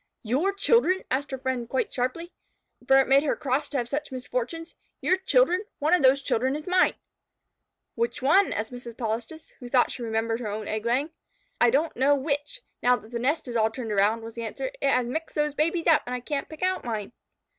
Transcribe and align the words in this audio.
"Your 0.23 0.51
children?" 0.51 1.03
asked 1.11 1.29
her 1.29 1.37
friends 1.37 1.69
quite 1.69 1.93
sharply, 1.93 2.33
for 2.87 2.97
it 2.97 3.07
made 3.07 3.21
her 3.21 3.35
cross 3.35 3.69
to 3.69 3.77
have 3.77 3.87
such 3.87 4.11
misfortunes. 4.11 4.73
"Your 4.99 5.15
children? 5.15 5.65
One 5.77 5.93
of 5.93 6.01
those 6.01 6.23
children 6.23 6.55
is 6.55 6.65
mine." 6.65 6.95
"Which 7.93 8.19
one?" 8.19 8.51
asked 8.51 8.71
Mrs. 8.73 8.97
Polistes, 8.97 9.51
who 9.59 9.69
thought 9.69 9.91
she 9.91 10.01
remembered 10.01 10.39
her 10.39 10.49
own 10.49 10.67
egg 10.67 10.87
laying. 10.87 11.11
"I 11.61 11.69
don't 11.69 11.95
know 11.95 12.15
which, 12.15 12.63
now 12.81 12.95
that 12.95 13.11
the 13.11 13.19
nest 13.19 13.47
is 13.47 13.55
all 13.55 13.69
turned 13.69 13.91
around," 13.91 14.23
was 14.23 14.33
the 14.33 14.41
answer. 14.41 14.71
"It 14.81 14.89
has 14.89 15.05
mixed 15.05 15.35
those 15.35 15.53
babies 15.53 15.85
up, 15.85 16.01
and 16.07 16.15
I 16.15 16.19
can't 16.19 16.49
pick 16.49 16.63
out 16.63 16.83
mine." 16.83 17.11